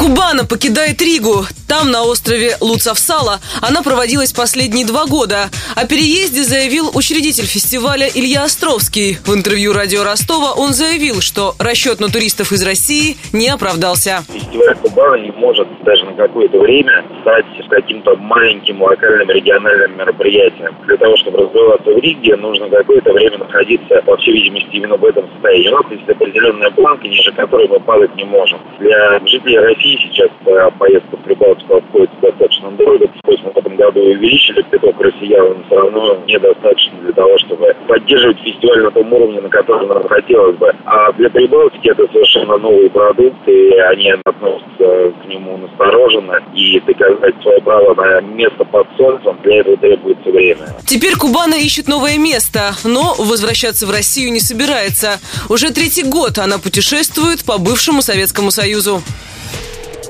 [0.00, 1.44] Кубана покидает Ригу.
[1.68, 5.50] Там, на острове Луцавсала, она проводилась последние два года.
[5.76, 9.18] О переезде заявил учредитель фестиваля Илья Островский.
[9.26, 14.24] В интервью радио Ростова он заявил, что расчет на туристов из России не оправдался.
[14.32, 20.74] Фестиваль Кубана не может даже на какое-то время стать каким-то маленьким локальным региональным мероприятием.
[20.86, 25.04] Для того, чтобы развиваться в Риге, нужно какое-то время находиться, по всей видимости, именно в
[25.04, 25.68] этом состоянии.
[25.68, 28.60] У нас есть определенная планка, ниже которой мы падать не можем.
[28.80, 33.08] Для жителей России сейчас э, поездка в Прибалтику обходится достаточно дорого.
[33.22, 37.74] Пусть мы в этом году увеличили приток россиян, но все равно недостаточно для того, чтобы
[37.86, 40.72] поддерживать фестиваль на том уровне, на котором нам хотелось бы.
[40.84, 46.40] А для Прибалтики это совершенно новый продукт, и они относятся к нему настороженно.
[46.54, 50.66] И доказать свое право на место под солнцем, для этого требуется время.
[50.86, 55.20] Теперь Кубана ищет новое место, но возвращаться в Россию не собирается.
[55.48, 59.02] Уже третий год она путешествует по бывшему Советскому Союзу.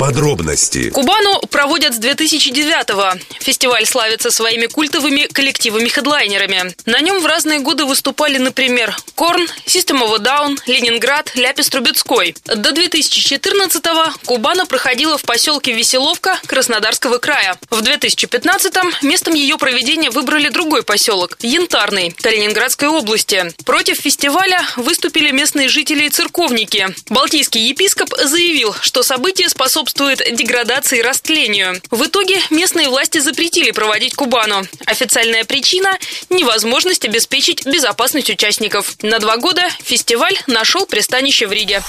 [0.00, 0.88] Подробности.
[0.88, 3.20] Кубану проводят с 2009-го.
[3.40, 6.74] Фестиваль славится своими культовыми коллективами-хедлайнерами.
[6.86, 12.34] На нем в разные годы выступали, например, Корн, System of a Down, Ленинград, Ляпис Трубецкой.
[12.46, 17.58] До 2014-го Кубана проходила в поселке Веселовка Краснодарского края.
[17.68, 23.52] В 2015-м местом ее проведения выбрали другой поселок– Янтарный, Калининградской области.
[23.66, 26.88] Против фестиваля выступили местные жители и церковники.
[27.10, 31.74] Балтийский епископ заявил, что событие способствует способствует деградации и растлению.
[31.90, 34.62] В итоге местные власти запретили проводить Кубану.
[34.86, 35.88] Официальная причина–
[36.30, 38.94] невозможность обеспечить безопасность участников.
[39.02, 41.82] На два года фестиваль нашел пристанище в Риге.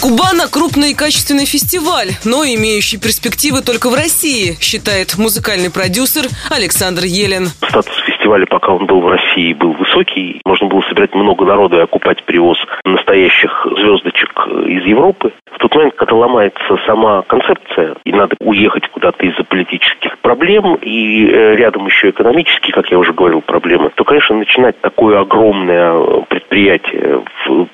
[0.00, 7.04] Кубана– крупный и качественный фестиваль, но имеющий перспективы только в России, считает музыкальный продюсер Александр
[7.04, 7.50] Елен.
[7.68, 10.40] Статус фестиваля, пока он был в России, был высокий.
[10.44, 14.30] Можно было собирать много народу и окупать привоз настоящих звездочек
[14.66, 15.32] из Европы.
[15.72, 21.56] Тот момент, когда ломается сама концепция, и надо уехать куда-то из-за политических проблем, и э,
[21.56, 27.22] рядом еще экономические, как я уже говорил, проблемы, то, конечно, начинать такое огромное предприятие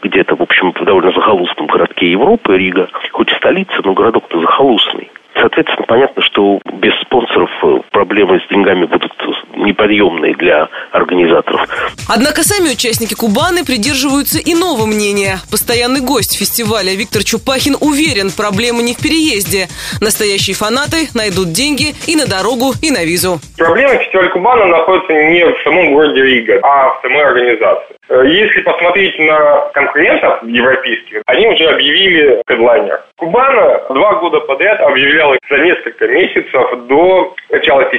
[0.00, 5.10] где-то, в общем, в довольно захолустном городке Европы, Рига, хоть и столица, но городок-то захолустный.
[5.34, 9.12] Соответственно, понятно, что без спонсоров э, проблемы с деньгами будут
[9.54, 11.66] неподъемные для организаторов.
[12.08, 15.38] Однако сами участники Кубаны придерживаются иного мнения.
[15.50, 19.68] Постоянный гость фестиваля Виктор Чупахин уверен, проблема не в переезде.
[20.00, 23.40] Настоящие фанаты найдут деньги и на дорогу, и на визу.
[23.58, 27.96] Проблема фестиваля Кубана находится не в самом городе Рига, а в самой организации.
[28.08, 33.02] Э, если посмотреть на конкурентов европейских, они уже объявили хедлайнер.
[33.16, 37.97] Кубана два года подряд объявляла за несколько месяцев до начала фестиваля.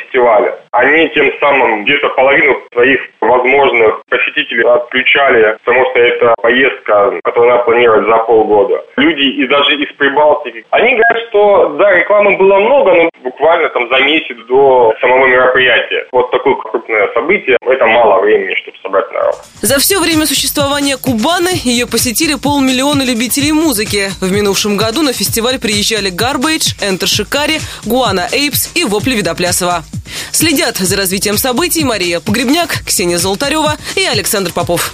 [0.71, 7.63] Они тем самым где-то половину своих возможных посетителей отключали, потому что это поездка, которую надо
[7.63, 8.83] планировать за полгода.
[8.97, 13.88] Люди и даже из Прибалтики, они говорят, что да, рекламы было много, но буквально там
[13.90, 16.07] за месяц до самого мероприятия.
[16.12, 19.35] Вот такое крупное событие, это мало времени, чтобы собрать народ.
[19.62, 24.09] За все время существования Кубаны ее посетили полмиллиона любителей музыки.
[24.22, 29.84] В минувшем году на фестиваль приезжали Garbage, Enter Шикари, Гуана Эйпс и Вопли Видоплясова.
[30.31, 34.94] Следят за развитием событий Мария Погребняк, Ксения Золотарева и Александр Попов.